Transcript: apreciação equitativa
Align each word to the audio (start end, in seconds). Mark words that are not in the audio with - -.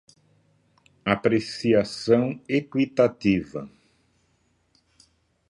apreciação 1.05 2.41
equitativa 2.49 3.69